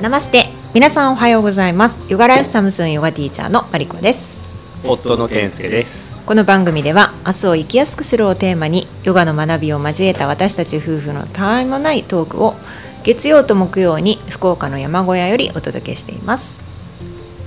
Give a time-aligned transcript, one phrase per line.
[0.00, 0.50] ナマステ。
[0.74, 2.00] 皆さんおはようございます。
[2.08, 4.44] ヨガライフサムスンヨガティーチャーのマリコです。
[4.84, 6.16] 夫の健介です。
[6.24, 12.54] この番組では明日を生きやすくするをテーマにヨガの学びを交えた私たち夫婦のたわいもないトークを
[13.02, 16.60] 月曜と木曜に福岡の山小屋よりお届けしています。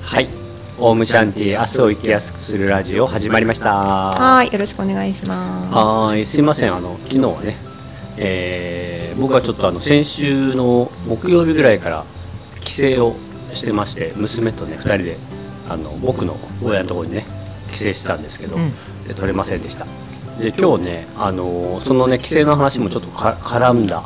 [0.01, 0.27] はい。
[0.77, 3.71] オームシャンティ明日を生きやすくするラジオ始まりました。
[4.11, 4.51] はい。
[4.51, 6.25] よろしくお願いしまはい。
[6.25, 6.75] すいません。
[6.75, 7.55] あの昨日はね、
[8.17, 12.05] えー僕はちょっとあの先週の木曜日ぐらいから
[12.71, 13.15] 帰省を
[13.49, 15.17] してまして娘とね2人で
[15.67, 17.25] あの僕の親のところにね
[17.69, 19.85] 帰省してたんですけど、う取れませんでした。
[20.39, 24.03] で今日ねあのそのね帰省の話もちょっとか絡んだ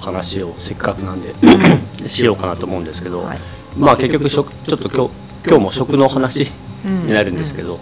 [0.00, 1.34] 話をせっかくなんで
[2.08, 3.38] しようかなと思うんですけど、はい。
[3.76, 5.10] まあ結局食ちょっと今日
[5.48, 6.50] 今日も食の話
[6.84, 7.06] うん。
[7.06, 7.80] になるんですけど、す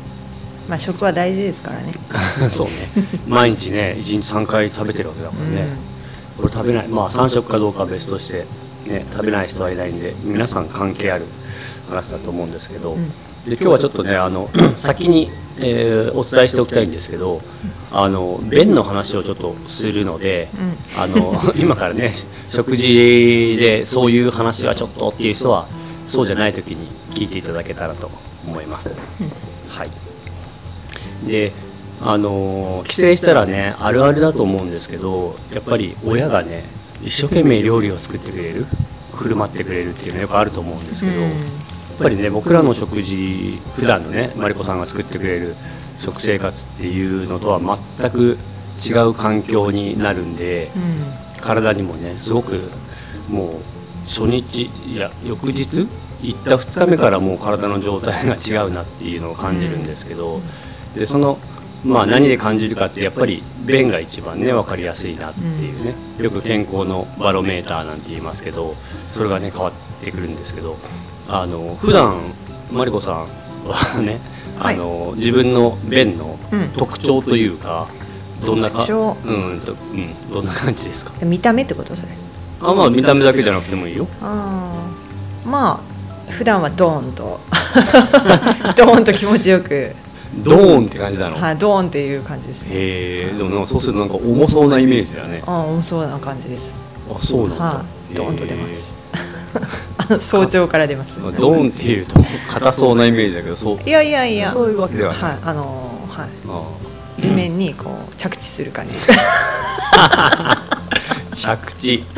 [0.68, 1.92] まあ食は大事ですからね。
[2.50, 2.72] そうね。
[3.26, 5.68] 毎日ね1日3回食べてるわけだからね、
[6.36, 6.88] これ食べない。
[6.88, 8.46] まあ3食かどうかは別として、
[8.88, 11.26] ね、食べない人はいないんで皆さん関係ある
[11.88, 13.08] 話だと思うんですけど、ん。
[13.46, 17.40] で今日はちょっとねあの先に、えーお伝えしておきたいんですけど
[17.90, 20.48] あの便の話をちょっとするので、
[20.96, 22.12] あの 今からね
[22.48, 25.66] 食事でそういう話はちょっとっていう人は
[26.06, 28.10] そうじゃない時に聞いていただけたらと
[28.46, 29.00] 思います。
[29.68, 29.90] はい。
[31.26, 31.52] で
[32.00, 36.64] あのー帰省したらねあるあるだと思うんですけどやっぱり親がね
[37.02, 38.66] 一生懸命料理を作ってくれる
[39.14, 41.30] 振る舞ってくれるっていうのはよくあると思うんですけど、うん。
[41.30, 41.32] やっ
[41.98, 45.56] ぱりね僕らの食事普段のねマリコさんが作ってくれる
[45.98, 47.60] 食生活っていうのとは
[47.98, 48.38] 全く
[48.84, 51.40] 違う環境になるんで、うん。
[51.40, 52.70] 体にもねすごく
[53.28, 53.52] もう
[54.04, 55.88] 初日いや翌日
[56.22, 60.40] 行った2日目からもう体の状態が違うなっていうのを感じるんですけど、
[60.94, 61.38] でその
[61.84, 68.74] まあ何で感じるかってやっぱり便が一番ね分かりやすいなっていうね、よく健康のバロメーターなんて言いますけど
[69.10, 69.72] それがね変わっ
[70.04, 70.76] てくるんですけど
[71.28, 72.32] あの普段
[72.72, 73.28] マリコさん
[73.64, 74.20] はね、
[74.58, 74.74] はい。
[74.74, 76.68] あの自分の便のうん。
[76.70, 77.88] 特徴というか、
[78.44, 81.12] どんなかうんとうんどんな感じですか？
[81.24, 82.12] 見た目ってことそれ？
[82.60, 84.06] あまあ見た目だけじゃなくてもいいよ。
[84.20, 85.80] まあ
[86.30, 87.40] 普段はドーンと。
[88.76, 89.94] ドーンと気持ちよく、
[90.36, 92.70] ドーンって感じなの、はい、ドーンっていう感じですね。
[92.74, 95.42] へえでもそうするとなんか重そうなイメージだね。
[95.46, 96.76] ああ重そうな感じです。
[97.10, 98.94] あそうなんだ、はい、ドーンと出ます。
[100.18, 101.20] 早朝から出ます。
[101.20, 102.14] ードーンっていうと
[102.48, 103.78] 硬そうなイメージだけどそう。
[103.84, 104.50] いやいやいや。
[104.50, 106.30] そういうわけではない、はいあのーはい。
[106.48, 106.62] あ
[107.18, 108.94] 地面にこう着地する感じ。
[108.94, 109.08] です
[109.92, 110.82] あ
[111.34, 112.04] 着地。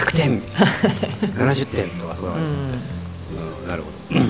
[0.00, 0.42] 100点。
[1.36, 2.44] 70点とかそうなうんん。
[2.44, 4.20] うんなるほど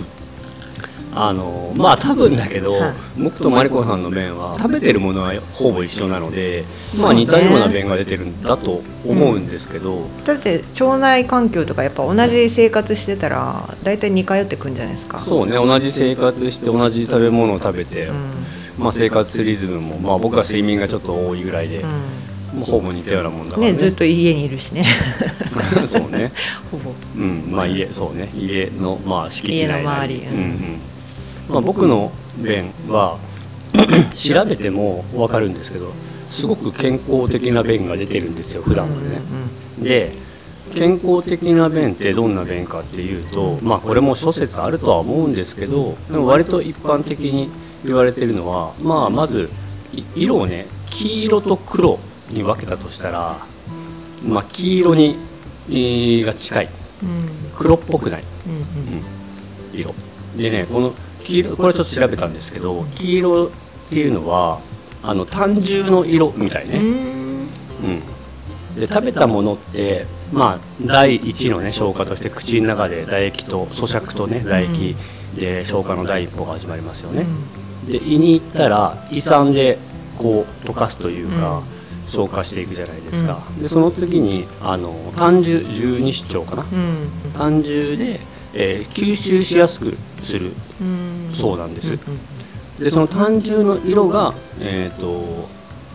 [1.14, 2.94] あのまあ多分だけど、はい。
[3.18, 6.64] 僕とマリコさんの便は食べてるものはほぼ一緒なので、
[7.02, 15.20] まあ似たような便が出てるんだと思うんですけど、だって腸内環境とかやっぱ同じ生活してたら大体似通ってくんじゃないですか。
[15.20, 18.30] そうね同じ生活して同じ食べ物を食べて、うん。
[18.78, 23.76] まあ、生活リズムも、まあ、僕は睡眠がちょっと多いぐらいで、うまあほぼ似たようなもんだん、からね。
[23.76, 24.84] ずっと家にいるしね。
[25.86, 26.32] そうね。
[26.70, 26.92] ほぼ。
[27.16, 28.30] うんまあ家そうね。
[28.36, 30.14] 家のまあ敷地内家の周り。
[30.20, 30.32] うん。
[30.32, 30.80] うんうん
[31.48, 33.18] まあ、僕の便は
[34.14, 35.92] 調べても分かるんですけど
[36.28, 39.20] すごく健康的な便が出てるんですよ普段はね、
[39.78, 40.12] で
[40.74, 47.48] 健康的な便ってどんな便かっていうとまあこれも諸説あるとは思うんですけどでも割と一般的に
[47.84, 49.48] 言われてるのはまあまず
[49.94, 51.98] い色をね黄色と黒
[52.30, 53.38] に分けたとしたら
[54.22, 55.16] まあ黄色に、
[55.70, 56.68] えーが近い。
[57.56, 58.24] 黒っぽくない、
[59.72, 59.94] うん、色。
[60.36, 63.50] でねこの黄色これちょっと調べたんですけど黄色っ
[63.90, 64.60] ていうのは
[65.02, 67.48] あの単純の色みたいね、うん。
[67.84, 74.96] うん、で食べたものってまあ第一のね消化として口の中で唾液と咀嚼とね唾液。
[75.36, 77.26] で消化の第一歩が始まりますよね、
[77.86, 79.78] で胃に行ったら胃酸で
[80.16, 81.62] こう溶かすというか、
[82.06, 87.32] 消化していくじゃないですか、でその次にあの単純十二指腸かな、うん。
[87.34, 88.20] 単純で、
[88.54, 90.54] えー吸収しやすくするうん
[91.34, 92.00] そうなんです、うん
[92.78, 95.48] でその単純の色が、えー、と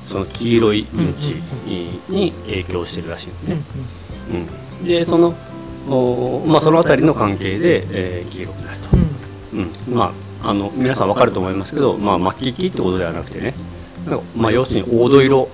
[0.06, 1.35] その黄色いうんち
[1.65, 3.62] に影響してるらしいのね、
[4.81, 5.33] うんでその
[5.89, 8.89] おまあ、その辺りの関係で、えー黄色くなると、
[9.53, 9.95] うん。
[9.95, 13.53] まあ、あの皆さん分かると思いますけど、まあ、末期期ってことではなくてね。
[14.36, 15.50] まあ、要するに黄土色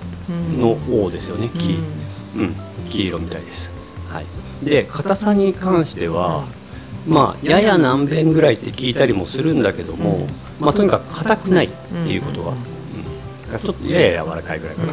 [0.58, 1.78] の黄ですよね黄,、
[2.36, 2.54] うん、
[2.88, 3.70] 黄色みたいです、
[4.08, 4.26] はい、
[4.64, 6.46] で硬さに関しては、
[7.10, 10.28] まあ、やや何遍ぐらいって聞いたりもするんだけども、
[10.60, 12.54] まあ、とにかく硬くないっていうことは、
[13.50, 13.58] うん。
[13.58, 14.92] ちょっとやや柔らかいぐらいかな、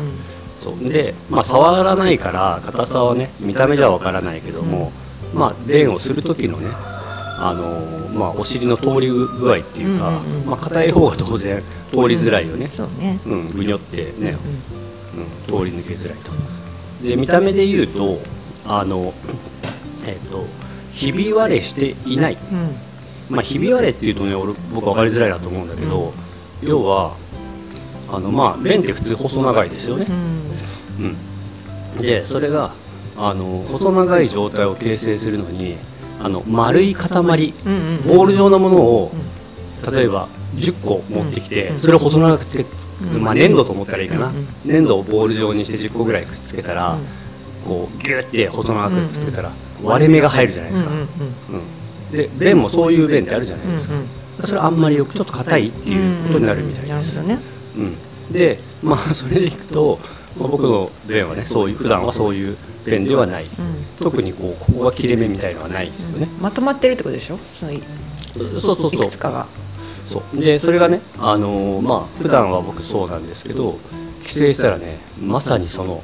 [0.58, 0.80] そう。
[0.84, 4.92] で、まあ、触らないから硬さはね見た目じゃわからないけども、
[5.32, 11.66] まあ便をする時のねあのまあお尻の通り具合っていうか、まあ硬い方が当然通
[12.08, 13.20] りづらいよね、そうね。
[13.28, 13.52] うん。
[13.52, 14.36] ぐにょってね、
[15.14, 15.60] うん。
[15.60, 16.32] うん、通り抜けづらいと。
[17.04, 18.18] で見た目で言うと
[18.66, 19.14] あの
[20.04, 20.46] えっ、と
[20.98, 22.76] ひび割れしていない、うん。
[23.30, 26.14] まあ、ひび割れっていうとね俺僕分かりづらいなと思うんだけど、
[26.62, 27.16] 要は
[28.10, 30.08] あのまあ便って普通細長いですよね。
[30.10, 31.16] う、ん。
[31.96, 32.74] うん、でそれが
[33.16, 35.78] あの細長い状態を形成するのに
[36.20, 39.94] あの丸い塊ボール状のものをうん。
[39.94, 41.80] 例えば10個持ってきてうん。
[41.80, 42.66] それを細長くつけ、
[43.14, 43.22] うん。
[43.22, 47.06] まあ、粘土と思ったらいいかな、うん粘土をボール状にして10個ぐらいくっつけたら、うん。
[47.68, 49.52] こうギュッて細長くくっつけたら
[49.84, 52.12] 割れ目が入るじゃないですか、うんうんうん。
[52.12, 54.08] で便もそういう便ってあるじゃないですか、うんうん
[54.40, 57.42] それあんまりよくちょっと硬いっていうことになるみたいです、なるほどね。
[57.76, 59.98] うん、でまあそれでいくと、
[60.38, 63.50] まあ、僕の便はねそういう普段はそういう便ではない、うん。
[64.00, 67.40] 特にこうここが切れ目みたいのはないですよね、まとまってるってことでしょ？
[67.52, 67.82] そのい
[68.36, 68.94] そうそうそう。
[68.94, 69.48] いくつかが。
[70.06, 70.40] そう。
[70.40, 73.80] でそれがねあのーまあ普段は僕そうなんですけど
[74.22, 76.04] 帰省したらねまさにその、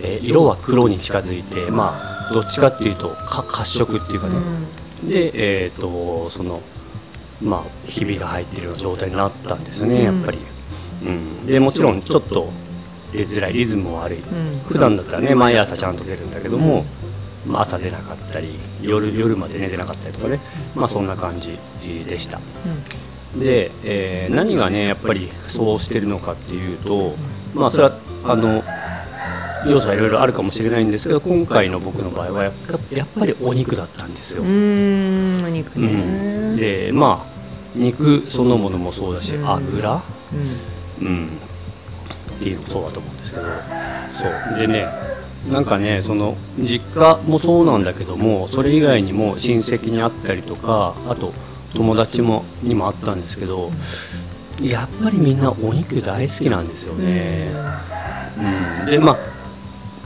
[0.00, 4.34] えー色は黒に近づいてまあどっちかっていうとか褐色っていうかね、
[5.04, 6.62] でえっ、とその
[7.42, 10.38] まあひびが入っているような状態になったんですよねやっぱり、
[11.04, 12.48] うん、でもちろんちょっと
[13.12, 14.58] 出づらいリズムも悪い、うん。
[14.66, 16.84] 普段だったらね毎朝ちゃんと出るんだけども、
[17.46, 20.40] まあ、朝出なかったり夜夜までね出なかったりとかね。
[20.74, 21.58] まあそんな感じ
[22.06, 22.40] でした。
[23.36, 27.14] で、えー何がねやっぱりそうしてるのかっていうと
[27.54, 28.64] まあそれはあの
[29.66, 32.52] 要素はいろいろあるかもしれないんですけど今回の僕の場合はやっ
[33.18, 36.54] ぱりお肉だったんですよ、うんうんお肉うん。
[36.54, 37.34] ねでまあ
[37.74, 39.48] 肉そのものもそうだしうん。
[39.48, 40.02] 油、
[41.00, 41.06] うん。
[41.06, 41.28] うん、
[42.36, 43.44] っていうのもそうだと思うんですけど。
[44.12, 44.58] そう。
[44.58, 44.86] でね
[45.50, 51.32] なんかねその実家もそうなんだけどもそれ以外にも親戚に会ったりとかあと
[51.74, 53.70] 友達もにもあったんですけど
[54.62, 57.52] やっぱりみんなお肉大好きなんですよね、
[58.82, 59.33] うん、でまあ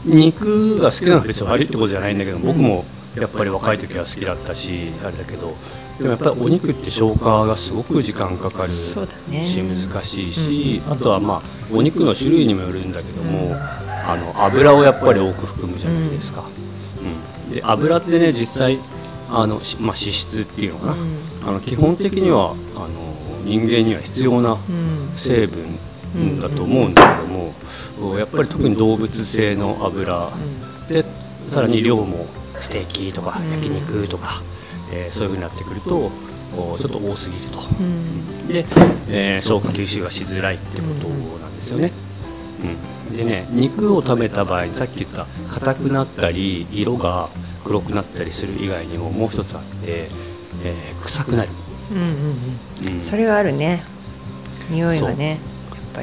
[0.09, 2.85] 肉が好きなのは別に悪いってことじゃないんだけど僕も
[3.17, 5.57] やっぱり若い時は好きだったしあれだけど
[5.99, 16.45] でもやっぱりお肉って消化がすごく時間かかるし難しいし、あとはまあお肉の種類にもよるんだけども、あの油をやっぱり多く含むじゃないですか、
[17.49, 17.53] うん。
[17.53, 18.79] で油ってね実際
[19.29, 21.19] あの、しまあ、脂質っていうのかな、うん。
[21.43, 22.89] あの基本的にはあの
[23.45, 25.11] 人間には必要なうん。
[25.15, 25.79] 成分
[26.41, 30.31] だと思うんだけども、やっぱり特に動物性の油
[30.89, 31.05] で
[31.51, 32.27] さらに量も
[32.57, 33.51] ステーキとかうん。
[33.53, 34.43] 焼肉とか、
[34.93, 36.11] えーそういうふうになってくると
[36.57, 37.61] おちょっと多すぎると。
[37.61, 38.49] うん。
[38.49, 38.65] で、
[39.09, 41.09] えー消化吸収がしづらいってこと
[41.39, 41.93] なんですよね。
[43.11, 47.29] うん、でね肉を食べた場合さっき言った硬くなったり色が
[47.63, 50.09] 黒くなったりする以外にももう一つあって、
[50.65, 51.51] えー臭くなる、
[51.93, 52.07] うんうん
[52.87, 52.95] うん。
[52.95, 53.01] うん。
[53.01, 53.85] それはあるね。
[54.71, 55.39] 匂いがね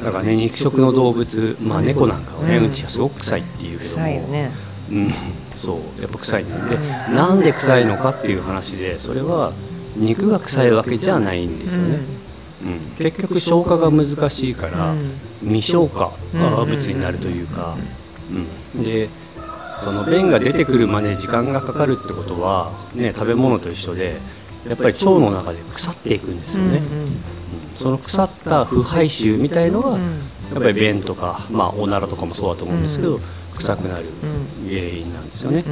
[0.00, 0.06] り。
[0.06, 3.96] だからね肉食の動物、まあ、うん猫なんかはね、ううんんちはすごく臭いっていうけども。
[3.96, 4.50] 臭いよね。
[4.88, 5.12] うん、
[5.56, 9.52] そうやっぱ臭いんで、うんなんで臭いのかっていう話でそれは
[9.96, 11.98] 肉が臭いわけじゃないんですよね、
[12.62, 12.78] うん。
[12.96, 15.12] 結局消化が難しいから、うん。
[15.42, 16.40] 未消化うん。
[16.40, 17.76] 物になるというか、
[18.74, 18.82] うん。
[18.84, 19.08] で
[19.82, 24.16] その便が出てくるまで時間がかかるってことは、ね、食べ物と一緒で
[24.66, 27.35] やっぱり腸の中で腐っていくんですよね、うんうん
[27.76, 30.02] その腐った腐敗臭みたいのが、うん。
[30.54, 33.20] やっぱり便とか、まあ、おならとかもそうだと思うんですけど、う
[33.56, 34.06] 臭くなる
[34.64, 34.68] うん。
[34.68, 35.64] 原因なんですよね、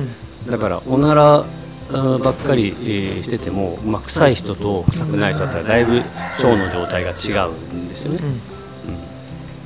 [0.44, 0.50] うん。
[0.50, 1.44] だからおなら
[1.90, 8.20] ばっかり、えーしてても、まあ、臭い人と臭くない人だったらだいぶ腸の状態が違うんですよね、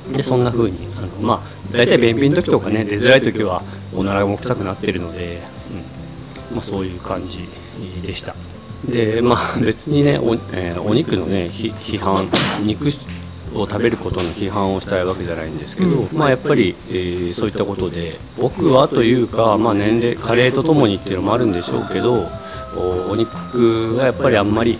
[0.07, 0.13] うん。
[0.13, 3.63] でそんな風にあのまあ大体便秘の時とかね出づらい時は
[3.95, 5.41] おならも臭くなってるので、
[6.51, 6.55] うん。
[6.55, 7.47] まあ、そういう感じ
[8.01, 8.35] でした
[8.85, 12.29] でまあ別にねお,、えーお肉のねひ批判
[12.63, 12.87] 肉
[13.53, 22.27] を食べることの批判をしたいわけじゃないんですけど、まあやっぱり、えーそういったことで僕はというか、まあ、年齢加齢とともにっていうのもあるんでしょうけど
[22.77, 24.77] おお肉がやっぱりあんまり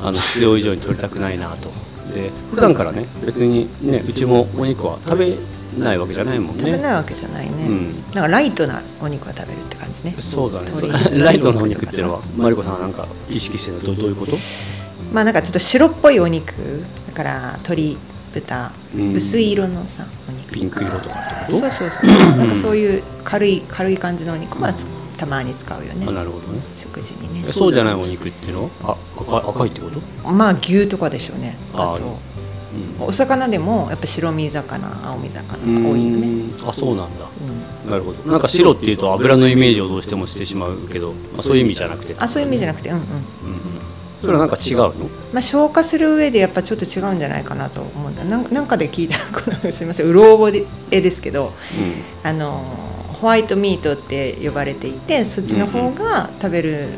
[0.00, 1.70] あの必要以上に取りたくないなと。
[2.12, 5.36] で普段からね別にねうちもお肉は食べ
[5.76, 6.60] ないわけじゃないもんね。
[6.60, 8.04] 食べないわけじゃないね、うん。
[8.14, 10.14] なんかライトなお肉は食べるって感じね。
[10.18, 10.70] そうだね。
[11.20, 13.82] ライトのお肉鶏っていうのはマリコさんはなんか意識してるの？
[13.82, 14.36] どどういうこと？
[15.12, 16.52] まあなんかちょっと白っぽいお肉。
[17.06, 17.98] だから鶏
[18.32, 19.12] 豚、うん。
[19.14, 21.58] 薄い色のさお肉ピンク色とかってこと？
[21.58, 22.36] そうそうそう。
[22.38, 26.60] なんかそういう軽い軽い感じのお肉はつたまに使うよあねなるほどね。
[26.76, 27.44] 食事にね。
[27.48, 28.70] えそうじゃないお肉っていうの？
[28.82, 31.56] はあ赤い赤いってこと、まあ牛とかでしょうね。
[31.74, 31.98] あとあ
[32.98, 33.06] うん。
[33.06, 37.26] お魚でもやっぱ白身魚青身魚が多いよね、うんあそうなんだ。
[37.84, 37.90] うん。
[37.90, 38.30] なるほど。
[38.30, 42.14] なんか白っていうと油のイメージをどうしてもしてしまうけど、まあ、そういう意味じゃなくて。
[42.18, 43.02] あそういう意味じゃなくてうんうん。
[43.02, 43.22] うんうん。
[44.20, 44.92] それはなんか違うの？
[45.32, 48.24] まあ、消化する上でやっぱちょっと違うんじゃないかなと思うんだ。
[48.24, 51.52] なんなんかで聞いたこのすみませんうろ覚えですけど
[52.24, 52.64] あの
[53.20, 56.88] ホワイトミートって呼ばれていてそっちの方が食べる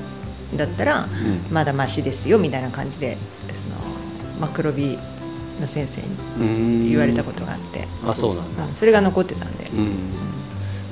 [0.55, 3.77] んだったらうんまだマシですよみたいな感じでその
[4.41, 4.99] マクロビ
[5.61, 6.09] の先生に
[6.41, 6.89] うん。
[6.89, 8.67] 言われたことがあって、あそうなんだ。
[8.67, 8.75] うん。
[8.75, 9.99] それが残ってたんで、うん。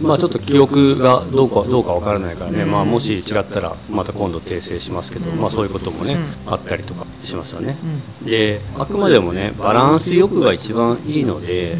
[0.01, 2.71] まあちょっと記憶がどうかどうかわからないからね、うん。
[2.71, 5.41] まあもし違ったらまた今度訂正しますけど、うん。
[5.41, 7.77] まあそういうこともね、うあったりとかしますよね。
[8.23, 8.29] うん。
[8.29, 11.77] であくまでもねバランスよくが一番いいので、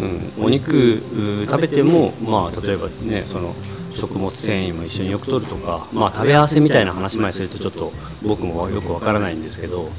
[0.00, 0.96] うん、お肉
[1.42, 3.54] う食べてもまあ例えばねその
[3.98, 9.90] 食物繊維も一緒によく取るとか、まあ、食べ合わせみたいな話までするとちょっと僕もよくわからないんですけど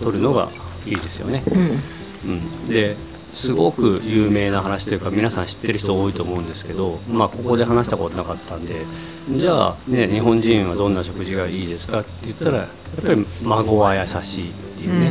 [0.00, 0.48] 取るのが
[0.86, 1.42] いいですよね。
[1.50, 1.80] うん。
[2.24, 2.96] うん、で
[3.32, 8.84] すごく有名な話というか皆さん知ってる人多いと思うんですけど、まあ、ここで話したことなかったんで
[9.30, 12.64] じゃあ、ね、日本人はどんな食事がいいですかって言ったらや
[13.00, 15.10] っぱり孫は優しいっていうね、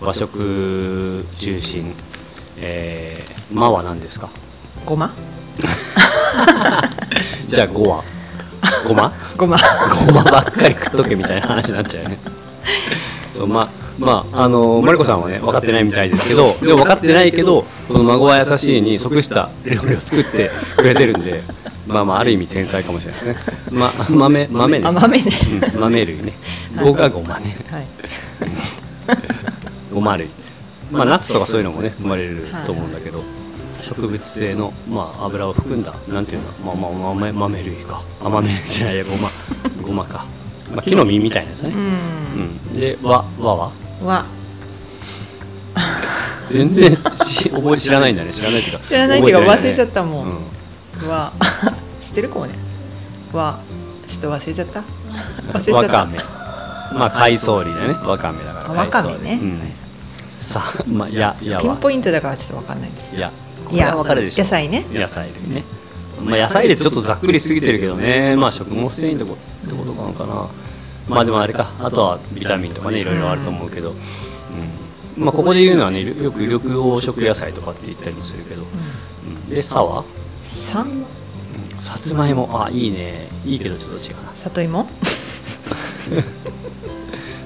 [0.00, 1.94] 和食中心、
[2.58, 4.28] えー、間は何ですか？
[4.84, 5.14] ごま？
[7.48, 8.04] じゃあ5は。
[8.86, 9.12] ごま？
[9.36, 9.58] ごま。
[10.06, 12.18] ごまばっかり食っとけみたいな話になっちゃうよね。
[13.32, 13.68] そうま
[14.02, 21.42] まああのマリコさんはね分かってないみたいですけどでも分かってないけどこの「孫は優しい」に即した料理を作ってくれてるんで
[21.86, 24.86] まあまあある意味天才かもしれないですね、ま、豆豆ね。
[24.86, 25.30] あ豆ね。
[25.74, 26.32] うん、豆類ね。
[26.76, 27.56] 5がごまね。
[27.70, 27.86] はい。
[29.92, 30.28] ごま類。
[30.90, 33.22] まあナッツとかそういうのもね生まれると思うんだけど、
[33.80, 38.02] 植物性の、まあ、油を含んだなんていうの、まあ、まあ豆豆類か。
[38.24, 39.28] あ豆じゃないやごま。
[39.82, 40.24] ごまか、
[40.72, 41.84] まあ、木の実みたいなやつね、ううん
[42.76, 43.81] ん、で和和は？
[44.04, 44.26] は。
[46.50, 48.30] 全然し覚え知らないんだね。
[48.34, 50.38] 知らないっていうか知らないっていうか忘れちゃったもん。
[51.02, 51.08] うん。
[51.08, 51.32] は。
[52.00, 52.54] 知ってる子ね。
[53.32, 53.58] は。
[54.06, 54.80] ちょっと忘れちゃった。
[55.52, 55.98] 忘れちゃった。
[55.98, 56.18] わかめ。
[56.98, 57.94] まあ海藻類だね。
[58.06, 59.72] わかめだからあわかめね、うんはい
[60.36, 61.62] さあまあややは。
[61.62, 63.30] ピンポイントだからちょっとわかんないですいや
[63.64, 64.44] こいやわかるでしょ。
[64.44, 64.84] 野菜ね。
[64.92, 65.64] 野菜類ね、
[66.20, 68.34] まあ、野菜類ちょっとざっくりしすぎてるけどね。
[68.34, 70.48] まあ食物繊維ってことなのかな
[71.08, 71.72] まあでもあれか。
[71.80, 75.24] あとはビタミンとかねいろいろあると思うけど、うん。
[75.24, 76.68] まあ、ここで言うのはねよく緑黄
[77.00, 78.66] 色野菜とかって言ったりもするけど、う
[79.28, 80.04] ん、でさは、
[80.36, 81.04] さうん。
[81.80, 82.64] さつまいも。
[82.64, 83.28] あいいね。
[83.44, 84.32] いいけどちょっと違うな。
[84.32, 84.86] 里芋？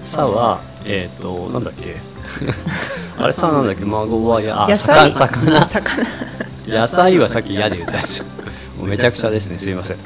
[0.03, 1.97] さはえっ、となんだっけ？
[3.19, 3.85] あれさなんだっけ？
[3.85, 5.13] 孫はやあ野菜？
[5.13, 6.07] 魚あ魚。
[6.69, 8.85] 野菜はさっき嫌で言ったでしょ。
[8.85, 9.59] めちゃくちゃですね。
[9.59, 9.97] すいません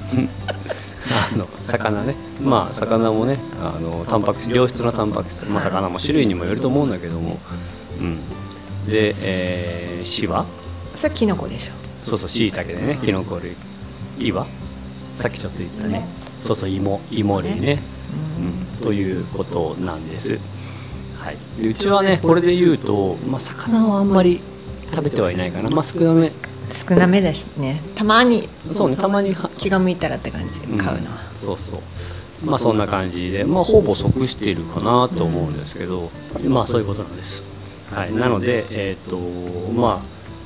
[1.10, 2.14] あの魚ね。
[2.42, 7.38] まあ魚もねあのタンパク質良質なタンパク質、まあ、魚も種類にもよると思うんだけども、
[7.98, 8.18] うん、
[8.86, 10.46] で、えー、しは
[10.94, 11.72] それキノコでしょ。
[12.00, 12.98] そうそうしいたけでね。
[13.04, 14.32] キノコ類。
[14.32, 14.46] わ
[15.12, 16.06] さっきちょっと言ったね。
[16.38, 17.78] そうそう芋芋類ね、
[18.38, 20.38] うん、ということなんです。
[21.18, 21.36] はい。
[21.62, 24.40] でうちはねこれで言うと、まあ、魚はあんまり
[24.90, 25.70] 食べてはいないかな。
[25.70, 26.32] まあ少なめ
[26.70, 27.80] 少なめだしね。
[27.94, 28.48] たまに。
[28.72, 29.34] そうねたまに。
[29.34, 31.36] は気が向いたらって感じ買うのは、ん。
[31.36, 31.80] そうそう。
[32.44, 33.44] まあそんな感じで。
[33.44, 36.10] まあほぼ即しているかなと思うんですけど、
[36.44, 37.44] まあそういうことなんです。
[37.92, 38.14] はい。
[38.14, 40.02] なのでえっ、とま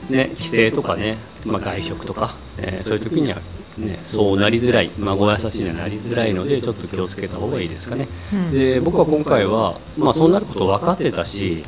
[0.09, 3.41] あね帰省とかね、まあ、外食とか、えーそういう時には
[3.79, 4.91] ねそうなりづらい。
[4.99, 8.53] 孫優しいにはなりづらいのでちょっと気をつけた方がいいですかね、うん。
[8.53, 11.65] で僕は今回はまあそうなること分かってたし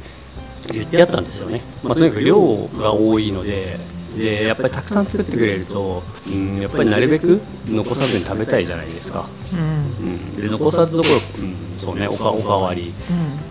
[0.72, 2.36] 言ってやったんですよね、まあ、とにかく量
[2.78, 3.78] が多いので
[4.16, 9.60] でやっぱりたくさん作ってくれると、うん、やっぱりなるべく残さずに食べたいじゃないですか、うん。
[9.60, 12.92] うん、で残さずどころ、うん、そうねおかおかわり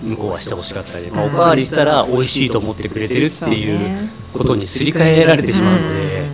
[0.03, 0.09] うん。
[0.11, 4.09] 向こうはしてほしかったり、まあ、おかわりしたら美味しいと思ってくれてるっていうね。
[4.33, 6.27] ことにすり替えられてしまうので、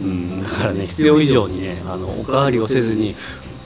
[0.00, 3.16] うん、だからね必要以上にねあのおかわりをせずに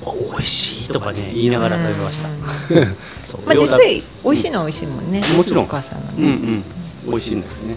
[0.05, 2.29] あ美味しいとかね言いながら食べました、
[3.45, 5.23] まあ、実際美味しいのは美味しいもんね。
[5.37, 5.65] もちろん。
[5.65, 6.65] お母さんのうんうね、ん。
[7.07, 7.77] 美味しいんだけどね、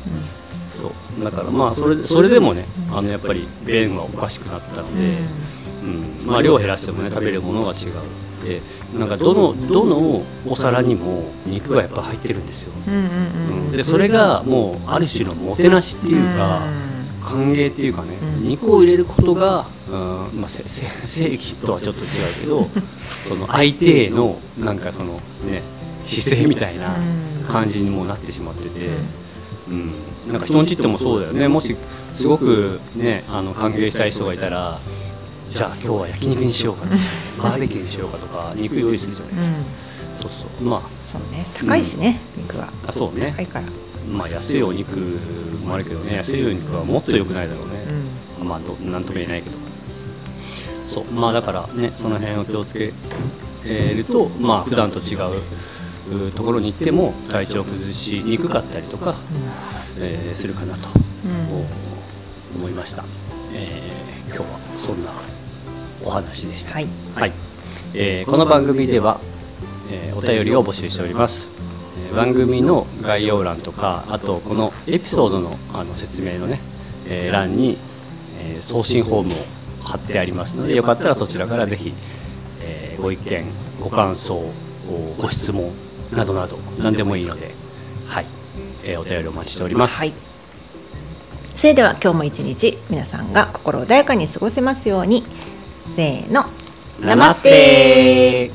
[0.76, 1.24] そう。
[1.24, 5.18] だからまあそれそれでもねあのやっぱり便はおかしくなったので、
[5.84, 6.26] うん。
[6.26, 8.26] まあ、量減らしてもね食べるものが違う。
[8.46, 8.62] で
[8.98, 16.62] なんかどのどのお皿にも肉がやっぱ入ってるんですよ、うんでそれがもうある種のもてなしっていうか、
[17.22, 18.48] 歓迎っていうかね、うん。
[18.48, 22.08] 肉を入れることが、うんまあ、正義 とはちょっと違う
[22.42, 22.70] けど
[23.28, 25.62] その相手へのなんかそのね
[26.04, 26.96] 姿勢みたいな
[27.50, 28.90] 感じにもなってしまってて、
[29.68, 29.94] うん、
[30.28, 31.48] なんか人んちってもそうだよね。
[31.48, 31.76] もし
[32.14, 34.80] すごくねあの歓迎したい人がいたら
[35.50, 36.98] じゃあ今日は焼肉にしようかとか
[37.44, 39.58] バーベキューにしようかとか肉用意するじゃないですか、
[40.22, 40.64] そうそう。
[40.64, 41.46] まそうね。
[41.54, 42.66] 高いしね、肉は。
[42.66, 43.34] ああそうね。
[43.36, 43.68] 高いから、
[44.12, 44.98] まあ安いお肉
[45.66, 47.74] もあるけどね安いお肉はもっと良くないだろうね、
[48.42, 48.48] うん。
[48.48, 49.58] まあどなんとも言えないけど。
[50.88, 51.06] そう。
[51.06, 52.94] まあだからねその辺を気をつけ
[53.64, 59.16] るとまあ普段と違うところに行っても体調を崩しにくかったりとか、
[59.98, 60.90] えー、するかなと
[62.56, 63.04] 思いました、
[63.54, 65.12] えー、今日はそんな
[66.04, 67.34] お話でした、はい、はい、
[67.94, 69.20] えー、この番組では、
[69.92, 71.56] えー、お便りを募集しております。
[72.16, 76.60] 番組の概要欄とかあとこのエピソードのあの説明のね、
[77.08, 77.78] えー、欄に、
[78.40, 79.36] えー、送信フォームを
[79.84, 81.94] 貼ってありますのでよかったらそちらからぜひ、
[82.62, 83.46] えー、ご意見
[83.82, 84.42] ご感想
[85.20, 85.72] ご質問
[86.14, 87.56] などなど何でもいいのではい、
[88.86, 90.14] えー、お便りお待ちしております、はい、
[91.56, 95.26] それでは今日も一日皆さんが心穏やかに過ごせますように。
[95.86, 96.46] せーの。
[97.00, 98.52] ナマステ